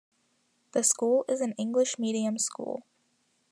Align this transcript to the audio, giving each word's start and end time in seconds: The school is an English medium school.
The 0.71 0.81
school 0.81 1.25
is 1.27 1.41
an 1.41 1.53
English 1.59 1.99
medium 1.99 2.39
school. 2.39 2.87